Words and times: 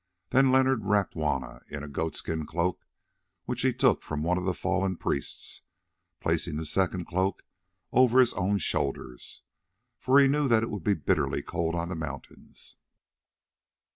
Then 0.31 0.51
Leonard 0.51 0.83
wrapped 0.83 1.13
Juanna 1.13 1.61
in 1.69 1.83
a 1.83 1.87
goat 1.87 2.15
skin 2.15 2.47
cloak 2.47 2.87
which 3.45 3.61
he 3.61 3.71
took 3.71 4.01
from 4.01 4.23
one 4.23 4.35
of 4.39 4.45
the 4.45 4.53
fallen 4.55 4.97
priests, 4.97 5.61
placing 6.19 6.57
the 6.57 6.65
second 6.65 7.05
cloak 7.05 7.43
over 7.91 8.19
his 8.19 8.33
own 8.33 8.57
shoulders, 8.57 9.43
for 9.99 10.17
he 10.19 10.27
knew 10.27 10.47
that 10.47 10.63
it 10.63 10.71
would 10.71 10.83
be 10.83 10.95
bitterly 10.95 11.43
cold 11.43 11.75
on 11.75 11.87
the 11.89 11.95
mountains. 11.95 12.77